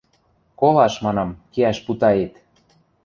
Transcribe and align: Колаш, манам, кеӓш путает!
Колаш, 0.59 0.93
манам, 1.05 1.29
кеӓш 1.53 1.77
путает! 1.85 2.33